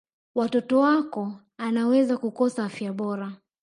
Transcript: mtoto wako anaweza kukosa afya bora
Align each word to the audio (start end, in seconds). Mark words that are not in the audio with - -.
mtoto 0.35 0.79
wako 0.79 1.39
anaweza 1.57 2.17
kukosa 2.17 2.65
afya 2.65 2.93
bora 2.93 3.37